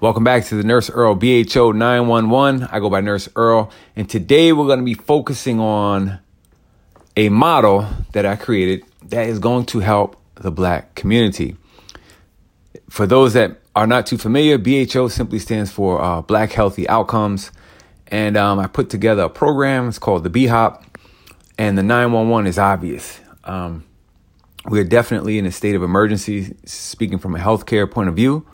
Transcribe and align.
Welcome 0.00 0.22
back 0.22 0.44
to 0.44 0.54
the 0.54 0.62
Nurse 0.62 0.88
Earl 0.90 1.16
BHO 1.16 1.72
911. 1.72 2.68
I 2.70 2.78
go 2.78 2.88
by 2.88 3.00
Nurse 3.00 3.28
Earl, 3.34 3.72
and 3.96 4.08
today 4.08 4.52
we're 4.52 4.68
going 4.68 4.78
to 4.78 4.84
be 4.84 4.94
focusing 4.94 5.58
on 5.58 6.20
a 7.16 7.30
model 7.30 7.84
that 8.12 8.24
I 8.24 8.36
created 8.36 8.84
that 9.08 9.28
is 9.28 9.40
going 9.40 9.66
to 9.66 9.80
help 9.80 10.16
the 10.36 10.52
black 10.52 10.94
community. 10.94 11.56
For 12.88 13.08
those 13.08 13.32
that 13.32 13.58
are 13.74 13.88
not 13.88 14.06
too 14.06 14.18
familiar, 14.18 14.56
BHO 14.56 15.08
simply 15.08 15.40
stands 15.40 15.72
for 15.72 16.00
uh, 16.00 16.22
Black 16.22 16.52
Healthy 16.52 16.88
Outcomes. 16.88 17.50
And 18.06 18.36
um, 18.36 18.60
I 18.60 18.68
put 18.68 18.90
together 18.90 19.22
a 19.22 19.28
program. 19.28 19.88
It's 19.88 19.98
called 19.98 20.22
the 20.22 20.30
BHOP, 20.30 20.80
and 21.58 21.76
the 21.76 21.82
911 21.82 22.46
is 22.46 22.56
obvious. 22.56 23.18
Um, 23.42 23.84
we're 24.64 24.84
definitely 24.84 25.38
in 25.38 25.46
a 25.46 25.50
state 25.50 25.74
of 25.74 25.82
emergency, 25.82 26.54
speaking 26.66 27.18
from 27.18 27.34
a 27.34 27.40
healthcare 27.40 27.90
point 27.90 28.08
of 28.08 28.14
view 28.14 28.46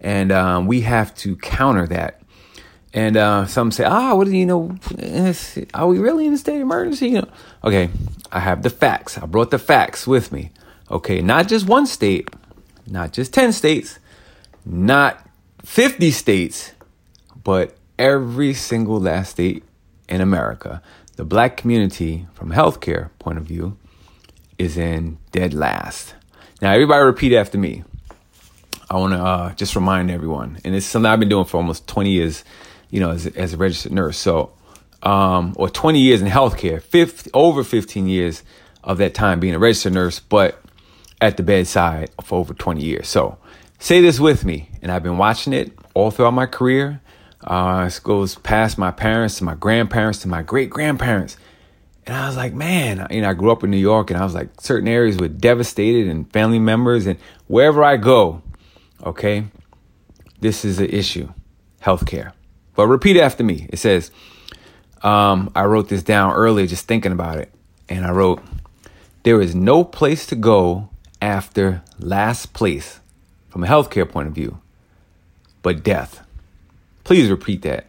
and 0.00 0.32
um, 0.32 0.66
we 0.66 0.82
have 0.82 1.14
to 1.16 1.36
counter 1.36 1.86
that. 1.88 2.22
And 2.92 3.16
uh, 3.16 3.46
some 3.46 3.70
say, 3.70 3.84
"Ah, 3.84 4.14
what 4.14 4.26
do 4.26 4.36
you 4.36 4.46
know? 4.46 4.76
Are 5.74 5.86
we 5.86 5.98
really 5.98 6.26
in 6.26 6.32
a 6.32 6.38
state 6.38 6.56
of 6.56 6.62
emergency?" 6.62 7.08
You 7.08 7.22
know, 7.22 7.28
okay. 7.64 7.90
I 8.32 8.40
have 8.40 8.62
the 8.62 8.70
facts. 8.70 9.18
I 9.18 9.26
brought 9.26 9.50
the 9.50 9.58
facts 9.58 10.06
with 10.06 10.32
me. 10.32 10.50
Okay, 10.90 11.20
not 11.20 11.48
just 11.48 11.66
one 11.66 11.86
state, 11.86 12.28
not 12.86 13.12
just 13.12 13.32
ten 13.32 13.52
states, 13.52 13.98
not 14.64 15.26
fifty 15.62 16.10
states, 16.10 16.72
but 17.42 17.76
every 17.98 18.54
single 18.54 19.00
last 19.00 19.30
state 19.30 19.64
in 20.08 20.20
America. 20.20 20.82
The 21.16 21.24
black 21.24 21.56
community, 21.56 22.26
from 22.34 22.50
healthcare 22.50 23.10
point 23.18 23.38
of 23.38 23.44
view, 23.44 23.76
is 24.58 24.76
in 24.76 25.18
dead 25.32 25.54
last. 25.54 26.14
Now, 26.60 26.72
everybody 26.72 27.04
repeat 27.04 27.32
after 27.34 27.58
me. 27.58 27.84
I 28.88 28.96
want 28.98 29.14
to 29.14 29.18
uh, 29.18 29.52
just 29.54 29.74
remind 29.74 30.10
everyone, 30.10 30.58
and 30.64 30.74
it's 30.74 30.86
something 30.86 31.10
I've 31.10 31.18
been 31.18 31.28
doing 31.28 31.44
for 31.44 31.56
almost 31.56 31.88
20 31.88 32.10
years, 32.10 32.44
you 32.90 33.00
know, 33.00 33.10
as, 33.10 33.26
as 33.26 33.52
a 33.52 33.56
registered 33.56 33.92
nurse. 33.92 34.16
So, 34.16 34.52
um, 35.02 35.54
or 35.56 35.68
20 35.68 35.98
years 35.98 36.22
in 36.22 36.28
healthcare, 36.28 36.80
50, 36.80 37.30
over 37.34 37.64
15 37.64 38.06
years 38.06 38.44
of 38.84 38.98
that 38.98 39.14
time 39.14 39.40
being 39.40 39.54
a 39.54 39.58
registered 39.58 39.92
nurse, 39.92 40.20
but 40.20 40.62
at 41.20 41.36
the 41.36 41.42
bedside 41.42 42.10
for 42.22 42.38
over 42.38 42.54
20 42.54 42.80
years. 42.80 43.08
So, 43.08 43.38
say 43.80 44.00
this 44.00 44.20
with 44.20 44.44
me, 44.44 44.70
and 44.82 44.92
I've 44.92 45.02
been 45.02 45.18
watching 45.18 45.52
it 45.52 45.72
all 45.94 46.12
throughout 46.12 46.34
my 46.34 46.46
career. 46.46 47.00
Uh, 47.42 47.90
it 47.90 48.00
goes 48.04 48.36
past 48.36 48.78
my 48.78 48.92
parents 48.92 49.38
to 49.38 49.44
my 49.44 49.54
grandparents 49.54 50.20
to 50.20 50.28
my 50.28 50.42
great 50.42 50.70
grandparents. 50.70 51.36
And 52.06 52.14
I 52.14 52.28
was 52.28 52.36
like, 52.36 52.54
man, 52.54 53.04
you 53.10 53.22
know, 53.22 53.30
I 53.30 53.34
grew 53.34 53.50
up 53.50 53.64
in 53.64 53.70
New 53.70 53.76
York 53.78 54.10
and 54.10 54.20
I 54.20 54.22
was 54.22 54.32
like, 54.34 54.60
certain 54.60 54.86
areas 54.86 55.16
were 55.16 55.26
devastated 55.26 56.06
and 56.06 56.30
family 56.32 56.60
members. 56.60 57.04
And 57.06 57.18
wherever 57.48 57.82
I 57.82 57.96
go, 57.96 58.42
Okay? 59.04 59.46
This 60.40 60.64
is 60.64 60.78
an 60.78 60.90
issue 60.90 61.32
healthcare. 61.82 62.32
But 62.74 62.88
repeat 62.88 63.16
after 63.16 63.44
me. 63.44 63.66
It 63.70 63.78
says, 63.78 64.10
um, 65.02 65.50
I 65.54 65.64
wrote 65.64 65.88
this 65.88 66.02
down 66.02 66.32
earlier 66.32 66.66
just 66.66 66.86
thinking 66.86 67.12
about 67.12 67.38
it. 67.38 67.50
And 67.88 68.04
I 68.04 68.10
wrote, 68.10 68.42
There 69.22 69.40
is 69.40 69.54
no 69.54 69.84
place 69.84 70.26
to 70.26 70.36
go 70.36 70.90
after 71.22 71.82
last 71.98 72.52
place 72.52 73.00
from 73.48 73.64
a 73.64 73.66
healthcare 73.66 74.08
point 74.08 74.28
of 74.28 74.34
view 74.34 74.60
but 75.66 75.82
death. 75.82 76.24
Please 77.02 77.28
repeat 77.28 77.62
that. 77.62 77.86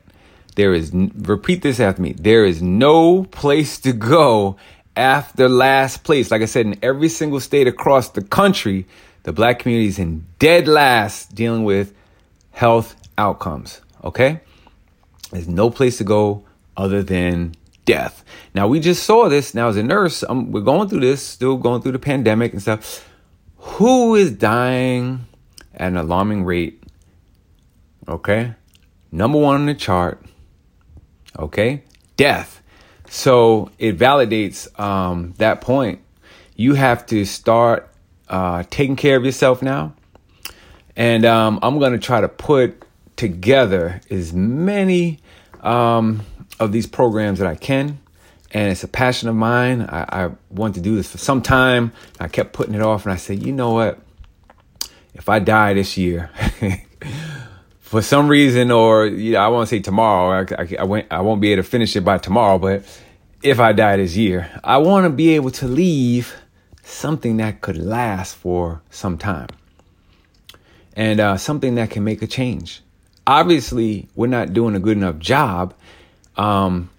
There 0.55 0.73
is, 0.73 0.91
repeat 0.91 1.61
this 1.61 1.79
after 1.79 2.01
me. 2.01 2.13
There 2.13 2.43
is 2.43 2.59
no 2.59 3.25
place 3.25 3.79
to 3.81 3.93
go 3.93 4.57
after 4.95 5.47
last 5.47 6.03
place. 6.03 6.31
Like 6.31 6.41
I 6.41 6.45
said, 6.45 6.65
in 6.65 6.79
every 6.81 7.07
single 7.07 7.39
state 7.39 7.67
across 7.67 8.09
the 8.09 8.23
country, 8.23 8.87
the 9.27 9.33
black 9.33 9.59
community 9.59 9.89
is 9.89 9.99
in 9.99 10.25
dead 10.39 10.69
last 10.69 11.35
dealing 11.35 11.65
with 11.65 11.93
health 12.51 12.95
outcomes. 13.17 13.81
Okay? 14.01 14.39
There's 15.31 15.49
no 15.49 15.69
place 15.69 15.97
to 15.97 16.05
go 16.05 16.45
other 16.77 17.03
than 17.03 17.53
death. 17.83 18.23
Now, 18.55 18.69
we 18.69 18.79
just 18.79 19.03
saw 19.03 19.27
this. 19.27 19.53
Now, 19.53 19.67
as 19.67 19.75
a 19.75 19.83
nurse, 19.83 20.23
um, 20.29 20.53
we're 20.53 20.61
going 20.61 20.87
through 20.87 21.01
this, 21.01 21.21
still 21.21 21.57
going 21.57 21.81
through 21.81 21.91
the 21.91 21.99
pandemic 21.99 22.53
and 22.53 22.61
stuff. 22.61 23.05
Who 23.57 24.15
is 24.15 24.31
dying 24.31 25.25
at 25.73 25.89
an 25.89 25.97
alarming 25.97 26.45
rate? 26.45 26.81
Okay? 28.07 28.53
Number 29.11 29.39
one 29.39 29.55
on 29.55 29.65
the 29.65 29.75
chart. 29.75 30.25
Okay? 31.37 31.83
Death. 32.15 32.61
So 33.09 33.71
it 33.77 33.97
validates 33.97 34.79
um, 34.79 35.33
that 35.37 35.59
point. 35.59 35.99
You 36.55 36.75
have 36.75 37.05
to 37.07 37.25
start 37.25 37.93
uh, 38.29 38.63
taking 38.69 38.95
care 38.95 39.17
of 39.17 39.25
yourself 39.25 39.61
now. 39.61 39.93
And 40.95 41.25
um, 41.25 41.59
I'm 41.61 41.79
going 41.79 41.93
to 41.93 41.99
try 41.99 42.21
to 42.21 42.27
put 42.27 42.83
together 43.15 44.01
as 44.09 44.33
many 44.33 45.19
um, 45.61 46.21
of 46.59 46.71
these 46.71 46.87
programs 46.87 47.39
that 47.39 47.47
I 47.47 47.55
can. 47.55 47.99
And 48.51 48.71
it's 48.71 48.83
a 48.83 48.87
passion 48.87 49.27
of 49.29 49.35
mine. 49.35 49.81
I, 49.81 50.25
I 50.25 50.31
want 50.49 50.75
to 50.75 50.81
do 50.81 50.95
this 50.95 51.11
for 51.11 51.17
some 51.17 51.41
time. 51.41 51.91
I 52.19 52.27
kept 52.27 52.53
putting 52.53 52.73
it 52.73 52.81
off, 52.81 53.05
and 53.05 53.11
I 53.11 53.17
said, 53.17 53.45
you 53.45 53.51
know 53.51 53.73
what? 53.73 53.99
If 55.13 55.27
I 55.27 55.39
die 55.39 55.73
this 55.73 55.97
year, 55.97 56.29
for 57.79 58.01
some 58.01 58.29
reason, 58.29 58.71
or 58.71 59.05
you 59.05 59.33
know, 59.33 59.39
I 59.39 59.47
won't 59.49 59.67
say 59.67 59.79
tomorrow. 59.79 60.45
I, 60.49 60.61
I, 60.61 60.75
I, 60.79 60.83
won't, 60.83 61.07
I 61.11 61.21
won't 61.21 61.41
be 61.41 61.51
able 61.51 61.63
to 61.63 61.69
finish 61.69 61.95
it 61.95 62.01
by 62.01 62.19
tomorrow. 62.19 62.57
But 62.57 62.83
if 63.43 63.59
I 63.59 63.73
die 63.73 63.97
this 63.97 64.15
year, 64.15 64.49
I 64.63 64.77
want 64.77 65.05
to 65.05 65.09
be 65.09 65.35
able 65.35 65.51
to 65.51 65.67
leave 65.67 66.33
something 66.87 67.37
that 67.37 67.61
could 67.61 67.77
last 67.77 68.35
for 68.35 68.81
some 68.89 69.17
time 69.17 69.49
and 70.95 71.19
uh, 71.19 71.37
something 71.37 71.75
that 71.75 71.89
can 71.89 72.03
make 72.03 72.21
a 72.21 72.27
change. 72.27 72.81
Obviously, 73.27 74.07
we're 74.15 74.27
not 74.27 74.53
doing 74.53 74.73
a 74.75 74.79
good 74.79 74.97
enough 74.97 75.19
job 75.19 75.73
um, 76.37 76.89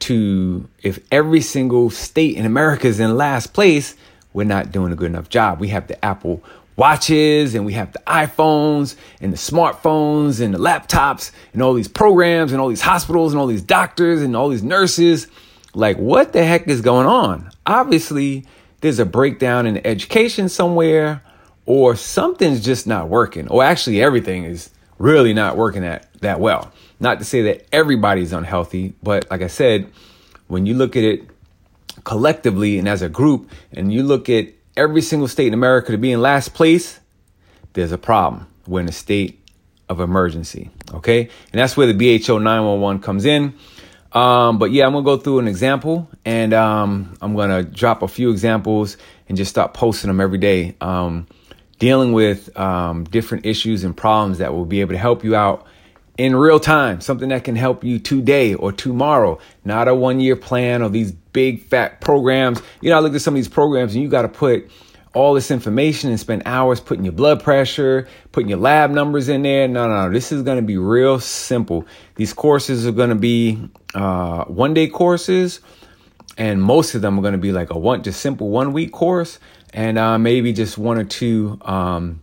to, 0.00 0.68
if 0.82 0.98
every 1.12 1.42
single 1.42 1.90
state 1.90 2.36
in 2.36 2.46
America 2.46 2.86
is 2.86 3.00
in 3.00 3.16
last 3.16 3.52
place, 3.52 3.94
we're 4.32 4.44
not 4.44 4.72
doing 4.72 4.92
a 4.92 4.96
good 4.96 5.10
enough 5.10 5.28
job. 5.28 5.60
We 5.60 5.68
have 5.68 5.88
the 5.88 6.02
Apple 6.02 6.42
watches 6.76 7.54
and 7.54 7.66
we 7.66 7.74
have 7.74 7.92
the 7.92 7.98
iPhones 8.06 8.96
and 9.20 9.32
the 9.32 9.36
smartphones 9.36 10.40
and 10.40 10.54
the 10.54 10.58
laptops 10.58 11.32
and 11.52 11.62
all 11.62 11.74
these 11.74 11.88
programs 11.88 12.52
and 12.52 12.60
all 12.60 12.68
these 12.68 12.80
hospitals 12.80 13.32
and 13.32 13.40
all 13.40 13.46
these 13.46 13.62
doctors 13.62 14.22
and 14.22 14.34
all 14.34 14.48
these 14.48 14.62
nurses. 14.62 15.26
Like, 15.74 15.98
what 15.98 16.32
the 16.32 16.44
heck 16.44 16.66
is 16.66 16.80
going 16.80 17.06
on? 17.06 17.50
Obviously, 17.66 18.46
there's 18.80 18.98
a 18.98 19.06
breakdown 19.06 19.66
in 19.66 19.84
education 19.86 20.48
somewhere, 20.48 21.22
or 21.66 21.96
something's 21.96 22.64
just 22.64 22.86
not 22.86 23.08
working, 23.08 23.48
or 23.48 23.62
actually 23.62 24.02
everything 24.02 24.44
is 24.44 24.70
really 24.98 25.34
not 25.34 25.56
working 25.56 25.82
that, 25.82 26.08
that 26.20 26.40
well. 26.40 26.72
Not 27.00 27.18
to 27.18 27.24
say 27.24 27.42
that 27.42 27.66
everybody's 27.72 28.32
unhealthy, 28.32 28.94
but 29.02 29.30
like 29.30 29.42
I 29.42 29.46
said, 29.48 29.90
when 30.46 30.66
you 30.66 30.74
look 30.74 30.96
at 30.96 31.04
it 31.04 31.28
collectively 32.04 32.78
and 32.78 32.88
as 32.88 33.02
a 33.02 33.08
group, 33.08 33.50
and 33.72 33.92
you 33.92 34.02
look 34.02 34.28
at 34.28 34.48
every 34.76 35.02
single 35.02 35.28
state 35.28 35.48
in 35.48 35.54
America 35.54 35.92
to 35.92 35.98
be 35.98 36.12
in 36.12 36.22
last 36.22 36.54
place, 36.54 37.00
there's 37.74 37.92
a 37.92 37.98
problem. 37.98 38.46
We're 38.66 38.80
in 38.80 38.88
a 38.88 38.92
state 38.92 39.46
of 39.88 40.00
emergency. 40.00 40.70
Okay. 40.94 41.22
And 41.52 41.60
that's 41.60 41.76
where 41.76 41.92
the 41.92 42.18
BHO 42.18 42.38
911 42.38 43.02
comes 43.02 43.24
in. 43.24 43.54
Um, 44.12 44.58
but 44.58 44.70
yeah, 44.70 44.86
I'm 44.86 44.92
gonna 44.92 45.04
go 45.04 45.16
through 45.16 45.40
an 45.40 45.48
example, 45.48 46.08
and 46.24 46.54
um, 46.54 47.16
I'm 47.20 47.34
gonna 47.34 47.62
drop 47.62 48.02
a 48.02 48.08
few 48.08 48.30
examples 48.30 48.96
and 49.28 49.36
just 49.36 49.50
start 49.50 49.74
posting 49.74 50.08
them 50.08 50.20
every 50.20 50.38
day, 50.38 50.74
um, 50.80 51.26
dealing 51.78 52.12
with 52.12 52.56
um, 52.58 53.04
different 53.04 53.44
issues 53.44 53.84
and 53.84 53.96
problems 53.96 54.38
that 54.38 54.52
will 54.52 54.64
be 54.64 54.80
able 54.80 54.92
to 54.92 54.98
help 54.98 55.24
you 55.24 55.36
out 55.36 55.66
in 56.16 56.34
real 56.34 56.58
time. 56.58 57.00
Something 57.00 57.28
that 57.28 57.44
can 57.44 57.54
help 57.54 57.84
you 57.84 57.98
today 57.98 58.54
or 58.54 58.72
tomorrow, 58.72 59.38
not 59.64 59.88
a 59.88 59.94
one 59.94 60.20
year 60.20 60.36
plan 60.36 60.82
or 60.82 60.88
these 60.88 61.12
big 61.12 61.62
fat 61.62 62.00
programs. 62.00 62.62
You 62.80 62.90
know, 62.90 62.96
I 62.96 63.00
look 63.00 63.14
at 63.14 63.20
some 63.20 63.34
of 63.34 63.36
these 63.36 63.48
programs, 63.48 63.94
and 63.94 64.02
you 64.02 64.08
got 64.08 64.22
to 64.22 64.28
put 64.28 64.70
all 65.14 65.34
this 65.34 65.50
information 65.50 66.10
and 66.10 66.20
spend 66.20 66.42
hours 66.44 66.80
putting 66.80 67.04
your 67.04 67.12
blood 67.12 67.42
pressure, 67.42 68.06
putting 68.32 68.48
your 68.48 68.58
lab 68.58 68.90
numbers 68.90 69.28
in 69.28 69.42
there. 69.42 69.66
No, 69.66 69.88
no. 69.88 70.10
This 70.10 70.32
is 70.32 70.42
going 70.42 70.58
to 70.58 70.66
be 70.66 70.76
real 70.76 71.18
simple. 71.20 71.86
These 72.16 72.32
courses 72.32 72.86
are 72.86 72.92
going 72.92 73.08
to 73.10 73.14
be 73.14 73.58
uh, 73.94 74.44
one 74.44 74.74
day 74.74 74.86
courses, 74.88 75.60
and 76.36 76.62
most 76.62 76.94
of 76.94 77.02
them 77.02 77.18
are 77.18 77.22
going 77.22 77.32
to 77.32 77.38
be 77.38 77.52
like 77.52 77.70
a 77.70 77.78
one, 77.78 78.02
just 78.02 78.20
simple 78.20 78.50
one 78.50 78.72
week 78.72 78.92
course, 78.92 79.38
and 79.72 79.98
uh, 79.98 80.18
maybe 80.18 80.52
just 80.52 80.76
one 80.76 80.98
or 80.98 81.04
two 81.04 81.58
um, 81.62 82.20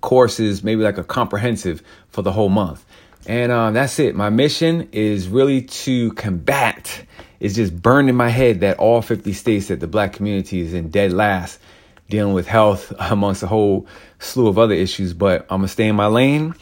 courses, 0.00 0.64
maybe 0.64 0.82
like 0.82 0.98
a 0.98 1.04
comprehensive 1.04 1.82
for 2.08 2.22
the 2.22 2.32
whole 2.32 2.48
month. 2.48 2.84
And 3.26 3.52
uh, 3.52 3.70
that's 3.72 3.98
it. 3.98 4.14
My 4.14 4.30
mission 4.30 4.88
is 4.92 5.28
really 5.28 5.62
to 5.62 6.12
combat. 6.14 7.04
It's 7.40 7.54
just 7.54 7.80
burned 7.80 8.08
in 8.08 8.16
my 8.16 8.30
head 8.30 8.60
that 8.60 8.78
all 8.78 9.02
50 9.02 9.32
states 9.34 9.68
that 9.68 9.80
the 9.80 9.86
black 9.86 10.14
community 10.14 10.60
is 10.60 10.72
in 10.72 10.88
dead 10.88 11.12
last 11.12 11.60
dealing 12.08 12.34
with 12.34 12.46
health 12.46 12.92
amongst 12.98 13.42
a 13.42 13.46
whole 13.46 13.86
slew 14.18 14.48
of 14.48 14.58
other 14.58 14.74
issues. 14.74 15.12
But 15.14 15.42
I'm 15.42 15.58
gonna 15.58 15.68
stay 15.68 15.88
in 15.88 15.96
my 15.96 16.06
lane, 16.06 16.54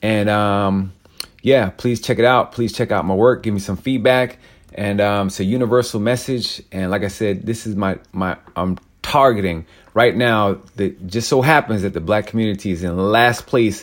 and 0.00 0.28
um, 0.28 0.92
yeah, 1.42 1.70
please 1.70 2.00
check 2.00 2.18
it 2.18 2.24
out. 2.24 2.52
Please 2.52 2.72
check 2.72 2.92
out 2.92 3.04
my 3.04 3.14
work. 3.14 3.42
Give 3.42 3.54
me 3.54 3.60
some 3.60 3.76
feedback, 3.76 4.38
and 4.74 5.00
um, 5.00 5.28
it's 5.28 5.40
a 5.40 5.44
universal 5.44 6.00
message. 6.00 6.62
And 6.70 6.90
like 6.90 7.02
I 7.02 7.08
said, 7.08 7.46
this 7.46 7.66
is 7.66 7.76
my 7.76 7.98
my 8.12 8.36
I'm 8.56 8.78
targeting 9.02 9.66
right 9.94 10.14
now. 10.14 10.58
That 10.76 11.06
just 11.06 11.28
so 11.28 11.42
happens 11.42 11.82
that 11.82 11.94
the 11.94 12.00
black 12.00 12.26
community 12.26 12.70
is 12.70 12.82
in 12.84 12.96
last 12.96 13.46
place 13.46 13.80